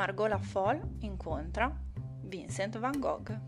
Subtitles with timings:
[0.00, 1.70] Margot Laffolle incontra
[2.22, 3.38] Vincent van Gogh.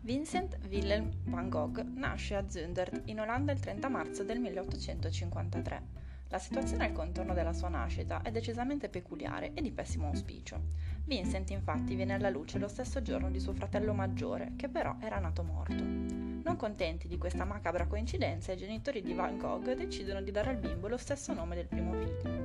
[0.00, 5.82] Vincent Wilhelm van Gogh nasce a Zundert in Olanda il 30 marzo del 1853.
[6.28, 10.58] La situazione al contorno della sua nascita è decisamente peculiare e di pessimo auspicio.
[11.04, 15.18] Vincent infatti viene alla luce lo stesso giorno di suo fratello maggiore, che però era
[15.18, 15.84] nato morto.
[15.84, 20.56] Non contenti di questa macabra coincidenza, i genitori di Van Gogh decidono di dare al
[20.56, 22.41] bimbo lo stesso nome del primo figlio.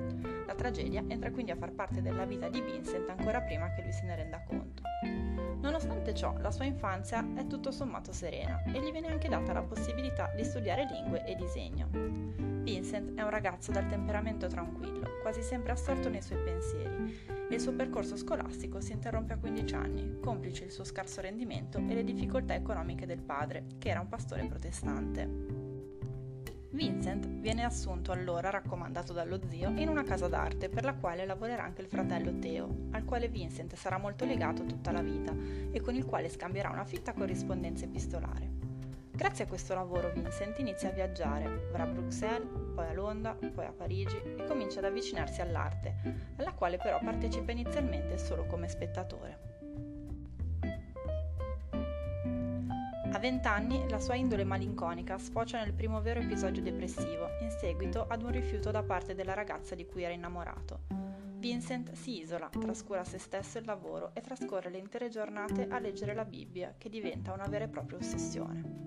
[0.48, 3.92] La tragedia entra quindi a far parte della vita di Vincent ancora prima che lui
[3.92, 4.82] se ne renda conto.
[5.60, 9.64] Nonostante ciò, la sua infanzia è tutto sommato serena e gli viene anche data la
[9.64, 11.90] possibilità di studiare lingue e disegno.
[11.92, 17.20] Vincent è un ragazzo dal temperamento tranquillo, quasi sempre assorto nei suoi pensieri,
[17.50, 21.78] e il suo percorso scolastico si interrompe a 15 anni, complice il suo scarso rendimento
[21.78, 25.67] e le difficoltà economiche del padre, che era un pastore protestante.
[26.78, 31.64] Vincent viene assunto allora, raccomandato dallo zio, in una casa d'arte per la quale lavorerà
[31.64, 35.34] anche il fratello Teo, al quale Vincent sarà molto legato tutta la vita
[35.72, 38.52] e con il quale scambierà una fitta corrispondenza epistolare.
[39.12, 43.66] Grazie a questo lavoro Vincent inizia a viaggiare, va a Bruxelles, poi a Londra, poi
[43.66, 45.96] a Parigi e comincia ad avvicinarsi all'arte,
[46.36, 49.57] alla quale però partecipa inizialmente solo come spettatore.
[53.18, 58.22] A vent'anni la sua indole malinconica sfocia nel primo vero episodio depressivo, in seguito ad
[58.22, 60.82] un rifiuto da parte della ragazza di cui era innamorato.
[61.40, 66.14] Vincent si isola, trascura se stesso il lavoro e trascorre le intere giornate a leggere
[66.14, 68.86] la Bibbia, che diventa una vera e propria ossessione.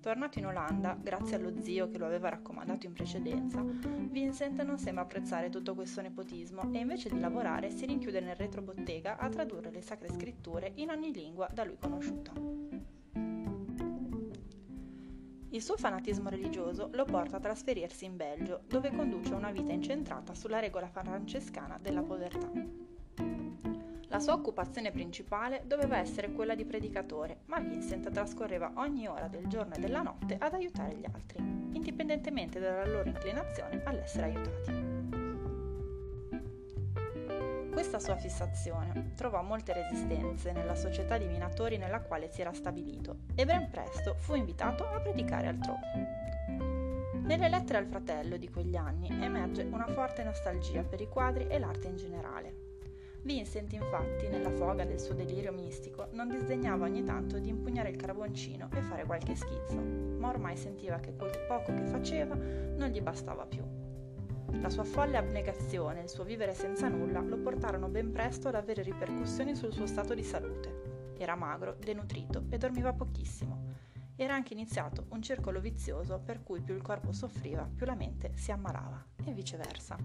[0.00, 5.02] Tornato in Olanda, grazie allo zio che lo aveva raccomandato in precedenza, Vincent non sembra
[5.02, 9.82] apprezzare tutto questo nepotismo e invece di lavorare si rinchiude nel retrobottega a tradurre le
[9.82, 12.61] sacre scritture in ogni lingua da lui conosciuta.
[15.52, 20.34] Il suo fanatismo religioso lo porta a trasferirsi in Belgio, dove conduce una vita incentrata
[20.34, 22.50] sulla regola francescana della povertà.
[24.08, 29.46] La sua occupazione principale doveva essere quella di predicatore, ma Vincent trascorreva ogni ora del
[29.46, 31.38] giorno e della notte ad aiutare gli altri,
[31.72, 35.01] indipendentemente dalla loro inclinazione all'essere aiutati.
[37.82, 43.22] Questa sua fissazione trovò molte resistenze nella società di minatori nella quale si era stabilito
[43.34, 45.80] e ben presto fu invitato a predicare altrove.
[47.24, 51.58] Nelle lettere al fratello di quegli anni emerge una forte nostalgia per i quadri e
[51.58, 52.54] l'arte in generale,
[53.22, 57.96] Vincent, infatti, nella foga del suo delirio mistico, non disdegnava ogni tanto di impugnare il
[57.96, 63.00] carboncino e fare qualche schizzo, ma ormai sentiva che quel poco che faceva non gli
[63.00, 63.81] bastava più.
[64.60, 68.54] La sua folle abnegazione e il suo vivere senza nulla lo portarono ben presto ad
[68.54, 71.14] avere ripercussioni sul suo stato di salute.
[71.18, 73.70] Era magro, denutrito e dormiva pochissimo.
[74.14, 78.32] Era anche iniziato un circolo vizioso per cui più il corpo soffriva, più la mente
[78.36, 79.96] si ammalava, e viceversa.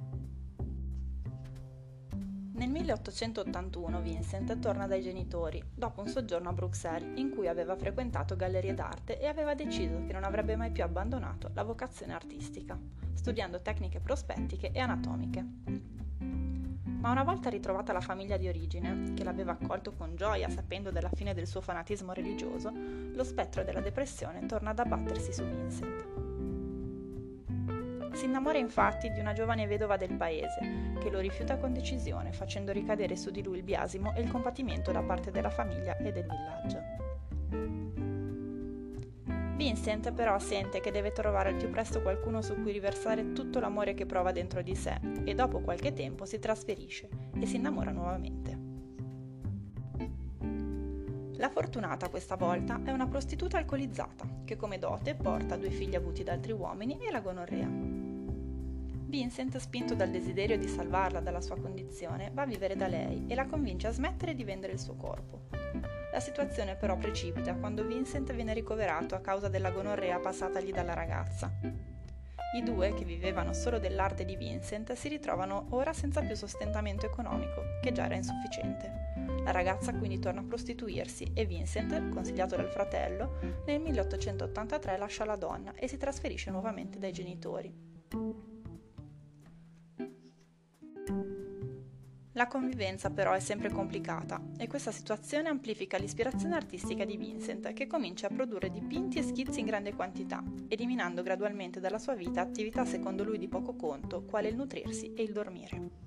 [2.58, 8.36] Nel 1881 Vincent torna dai genitori, dopo un soggiorno a Bruxelles in cui aveva frequentato
[8.36, 12.76] gallerie d'arte e aveva deciso che non avrebbe mai più abbandonato la vocazione artistica,
[13.14, 15.46] studiando tecniche prospettiche e anatomiche.
[17.00, 21.12] Ma una volta ritrovata la famiglia di origine, che l'aveva accolto con gioia sapendo della
[21.14, 26.27] fine del suo fanatismo religioso, lo spettro della depressione torna ad abbattersi su Vincent.
[28.18, 32.72] Si innamora infatti di una giovane vedova del paese, che lo rifiuta con decisione, facendo
[32.72, 36.26] ricadere su di lui il biasimo e il compatimento da parte della famiglia e del
[36.26, 36.82] villaggio.
[39.56, 43.94] Vincent però sente che deve trovare al più presto qualcuno su cui riversare tutto l'amore
[43.94, 48.66] che prova dentro di sé e dopo qualche tempo si trasferisce e si innamora nuovamente.
[51.36, 56.24] La fortunata questa volta è una prostituta alcolizzata che come dote porta due figli avuti
[56.24, 57.97] da altri uomini e la gonorrea.
[59.10, 63.36] Vincent, spinto dal desiderio di salvarla dalla sua condizione, va a vivere da lei e
[63.36, 65.48] la convince a smettere di vendere il suo corpo.
[66.12, 71.50] La situazione però precipita quando Vincent viene ricoverato a causa della gonorrea passatagli dalla ragazza.
[72.56, 77.62] I due, che vivevano solo dell'arte di Vincent, si ritrovano ora senza più sostentamento economico,
[77.82, 79.14] che già era insufficiente.
[79.46, 85.38] La ragazza quindi torna a prostituirsi e Vincent, consigliato dal fratello, nel 1883 lascia la
[85.38, 87.87] donna e si trasferisce nuovamente dai genitori.
[92.38, 97.88] La convivenza però è sempre complicata e questa situazione amplifica l'ispirazione artistica di Vincent che
[97.88, 102.86] comincia a produrre dipinti e schizzi in grande quantità, eliminando gradualmente dalla sua vita attività
[102.86, 106.07] secondo lui di poco conto, quale il nutrirsi e il dormire.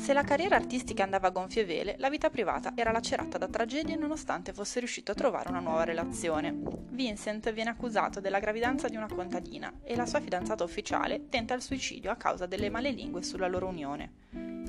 [0.00, 3.96] Se la carriera artistica andava a gonfie vele, la vita privata era lacerata da tragedie
[3.96, 6.58] nonostante fosse riuscito a trovare una nuova relazione.
[6.88, 11.60] Vincent viene accusato della gravidanza di una contadina e la sua fidanzata ufficiale tenta il
[11.60, 14.12] suicidio a causa delle malelingue sulla loro unione.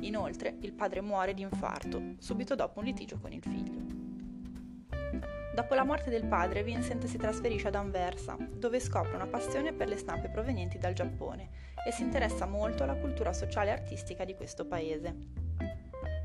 [0.01, 3.79] Inoltre, il padre muore di infarto subito dopo un litigio con il figlio.
[5.55, 9.87] Dopo la morte del padre, Vincent si trasferisce ad Anversa, dove scopre una passione per
[9.87, 14.35] le stampe provenienti dal Giappone e si interessa molto alla cultura sociale e artistica di
[14.35, 15.15] questo paese.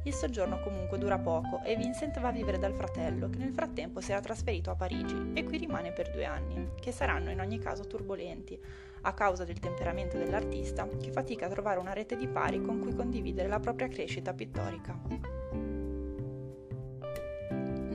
[0.07, 4.01] Il soggiorno comunque dura poco e Vincent va a vivere dal fratello, che nel frattempo
[4.01, 7.59] si era trasferito a Parigi e qui rimane per due anni, che saranno in ogni
[7.59, 8.57] caso turbolenti,
[9.01, 12.95] a causa del temperamento dell'artista, che fatica a trovare una rete di pari con cui
[12.95, 15.36] condividere la propria crescita pittorica.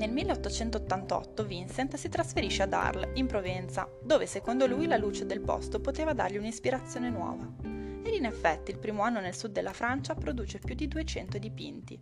[0.01, 5.41] Nel 1888 Vincent si trasferisce ad Arles, in Provenza, dove secondo lui la luce del
[5.41, 10.15] posto poteva dargli un'ispirazione nuova ed in effetti il primo anno nel sud della Francia
[10.15, 12.01] produce più di 200 dipinti.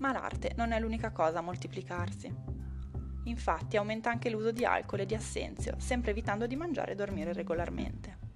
[0.00, 2.30] Ma l'arte non è l'unica cosa a moltiplicarsi.
[3.24, 7.32] Infatti aumenta anche l'uso di alcol e di assenzio, sempre evitando di mangiare e dormire
[7.32, 8.27] regolarmente.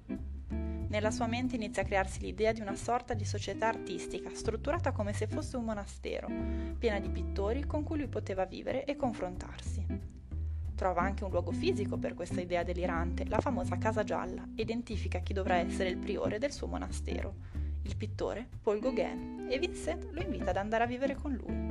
[0.93, 5.15] Nella sua mente inizia a crearsi l'idea di una sorta di società artistica, strutturata come
[5.15, 6.29] se fosse un monastero,
[6.79, 9.87] piena di pittori con cui lui poteva vivere e confrontarsi.
[10.75, 15.33] Trova anche un luogo fisico per questa idea delirante, la famosa Casa Gialla, identifica chi
[15.33, 17.37] dovrà essere il priore del suo monastero,
[17.85, 21.62] il pittore Paul Gauguin, e Vincent lo invita ad andare a vivere con lui.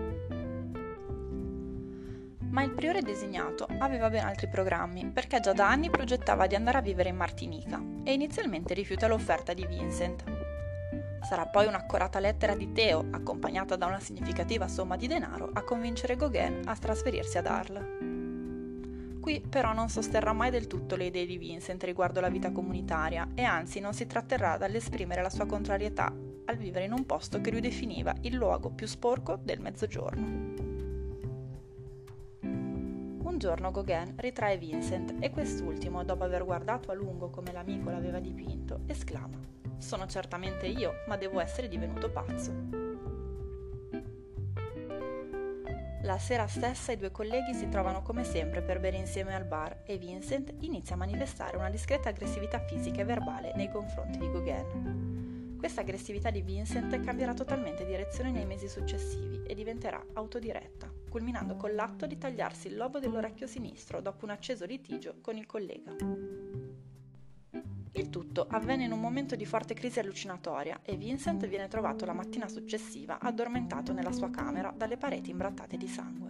[2.52, 6.80] Ma il priore designato aveva ben altri programmi, perché già da anni progettava di andare
[6.80, 10.24] a vivere in Martinica e inizialmente rifiuta l'offerta di Vincent.
[11.22, 16.18] Sarà poi un'accorata lettera di Teo, accompagnata da una significativa somma di denaro, a convincere
[16.18, 19.20] Gauguin a trasferirsi ad Arles.
[19.22, 23.30] Qui però non sosterrà mai del tutto le idee di Vincent riguardo la vita comunitaria
[23.34, 26.14] e anzi non si tratterrà dall'esprimere la sua contrarietà
[26.46, 30.71] al vivere in un posto che lui definiva il luogo più sporco del mezzogiorno.
[33.42, 38.82] Giorno Gauguin ritrae Vincent e quest'ultimo, dopo aver guardato a lungo come l'amico l'aveva dipinto,
[38.86, 39.40] esclama
[39.80, 42.54] Sono certamente io, ma devo essere divenuto pazzo.
[46.04, 49.82] La sera stessa i due colleghi si trovano come sempre per bere insieme al bar
[49.88, 55.56] e Vincent inizia a manifestare una discreta aggressività fisica e verbale nei confronti di Gauguin.
[55.58, 61.76] Questa aggressività di Vincent cambierà totalmente direzione nei mesi successivi e diventerà autodiretta, culminando con
[61.76, 65.94] l'atto di tagliarsi il lobo dell'orecchio sinistro dopo un acceso litigio con il collega.
[67.94, 72.14] Il tutto avvenne in un momento di forte crisi allucinatoria e Vincent viene trovato la
[72.14, 76.21] mattina successiva addormentato nella sua camera dalle pareti imbrattate di sangue.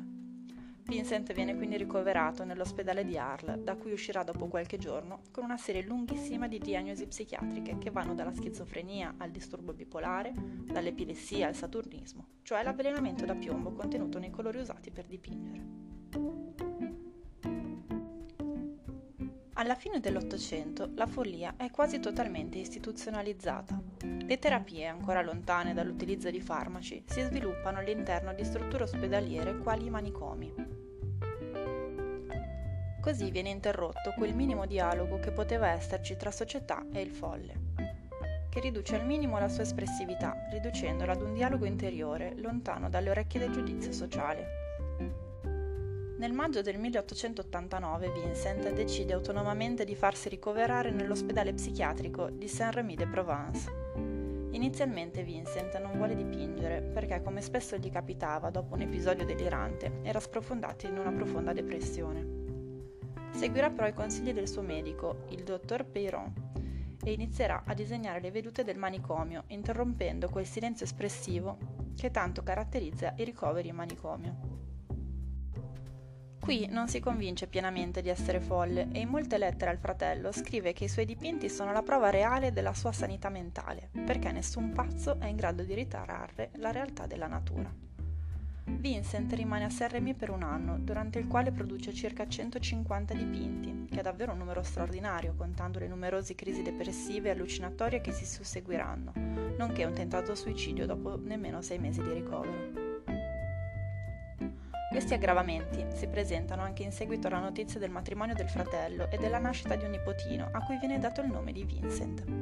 [0.83, 5.57] Vincent viene quindi ricoverato nell'ospedale di Arles, da cui uscirà dopo qualche giorno con una
[5.57, 12.27] serie lunghissima di diagnosi psichiatriche che vanno dalla schizofrenia al disturbo bipolare, dall'epilessia al saturnismo,
[12.41, 15.81] cioè l'avvelenamento da piombo contenuto nei colori usati per dipingere.
[19.61, 23.79] Alla fine dell'Ottocento la follia è quasi totalmente istituzionalizzata.
[24.01, 29.89] Le terapie, ancora lontane dall'utilizzo di farmaci, si sviluppano all'interno di strutture ospedaliere quali i
[29.91, 30.60] manicomi.
[33.01, 37.53] Così viene interrotto quel minimo dialogo che poteva esserci tra società e il folle,
[38.47, 43.39] che riduce al minimo la sua espressività, riducendola ad un dialogo interiore, lontano dalle orecchie
[43.39, 44.59] del giudizio sociale.
[46.19, 53.71] Nel maggio del 1889 Vincent decide autonomamente di farsi ricoverare nell'ospedale psichiatrico di Saint-Rémy-de-Provence.
[54.51, 60.19] Inizialmente Vincent non vuole dipingere perché, come spesso gli capitava dopo un episodio delirante, era
[60.19, 62.40] sprofondato in una profonda depressione.
[63.31, 66.33] Seguirà però i consigli del suo medico, il dottor Peyron,
[67.03, 71.57] e inizierà a disegnare le vedute del manicomio, interrompendo quel silenzio espressivo
[71.95, 74.59] che tanto caratterizza i ricoveri in manicomio.
[76.39, 80.73] Qui non si convince pienamente di essere folle e in molte lettere al fratello scrive
[80.73, 85.19] che i suoi dipinti sono la prova reale della sua sanità mentale, perché nessun pazzo
[85.19, 87.90] è in grado di ritrarre la realtà della natura.
[88.63, 93.99] Vincent rimane a Saint-Rémy per un anno, durante il quale produce circa 150 dipinti, che
[93.99, 99.13] è davvero un numero straordinario contando le numerose crisi depressive e allucinatorie che si susseguiranno,
[99.57, 102.89] nonché un tentato suicidio dopo nemmeno sei mesi di ricovero.
[104.91, 109.39] Questi aggravamenti si presentano anche in seguito alla notizia del matrimonio del fratello e della
[109.39, 112.40] nascita di un nipotino, a cui viene dato il nome di Vincent.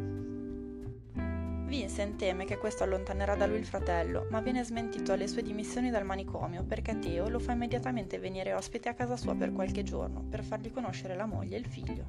[1.69, 5.89] Vincent teme che questo allontanerà da lui il fratello, ma viene smentito alle sue dimissioni
[5.89, 10.23] dal manicomio perché Teo lo fa immediatamente venire ospite a casa sua per qualche giorno
[10.27, 12.05] per fargli conoscere la moglie e il figlio.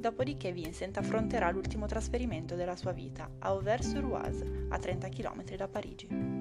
[0.00, 6.40] Dopodiché Vincent affronterà l'ultimo trasferimento della sua vita a Auvers-sur-Oise, a 30 km da Parigi.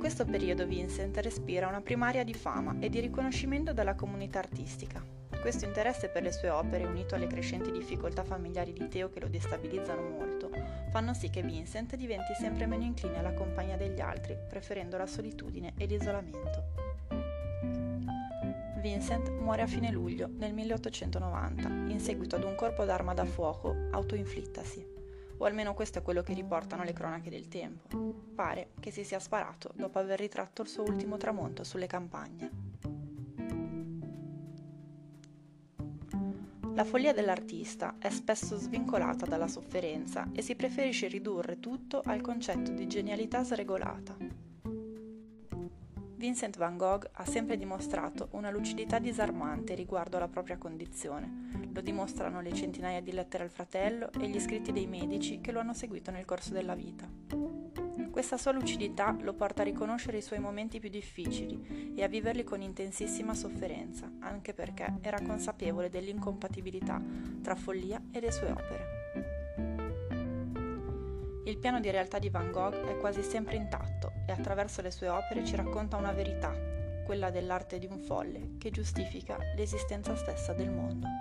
[0.00, 5.19] questo periodo Vincent respira una primaria di fama e di riconoscimento dalla comunità artistica.
[5.40, 9.28] Questo interesse per le sue opere, unito alle crescenti difficoltà familiari di Teo che lo
[9.28, 10.50] destabilizzano molto,
[10.90, 15.72] fanno sì che Vincent diventi sempre meno incline alla compagnia degli altri, preferendo la solitudine
[15.78, 16.64] e l'isolamento.
[18.80, 23.74] Vincent muore a fine luglio nel 1890 in seguito ad un colpo d'arma da fuoco
[23.90, 24.98] autoinflittasi
[25.38, 27.96] o almeno questo è quello che riportano le cronache del tempo.
[28.34, 32.69] Pare che si sia sparato dopo aver ritratto il suo ultimo tramonto sulle campagne.
[36.80, 42.70] La follia dell'artista è spesso svincolata dalla sofferenza e si preferisce ridurre tutto al concetto
[42.70, 44.16] di genialità sregolata.
[46.16, 51.68] Vincent van Gogh ha sempre dimostrato una lucidità disarmante riguardo alla propria condizione.
[51.70, 55.60] Lo dimostrano le centinaia di lettere al fratello e gli scritti dei medici che lo
[55.60, 57.06] hanno seguito nel corso della vita.
[58.20, 62.44] Questa sua lucidità lo porta a riconoscere i suoi momenti più difficili e a viverli
[62.44, 67.00] con intensissima sofferenza, anche perché era consapevole dell'incompatibilità
[67.42, 68.84] tra follia e le sue opere.
[71.46, 75.08] Il piano di realtà di Van Gogh è quasi sempre intatto e attraverso le sue
[75.08, 76.54] opere ci racconta una verità,
[77.06, 81.19] quella dell'arte di un folle, che giustifica l'esistenza stessa del mondo.